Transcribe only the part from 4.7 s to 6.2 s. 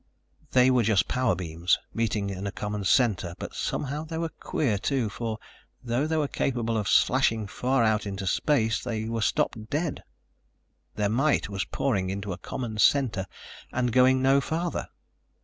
too, for though they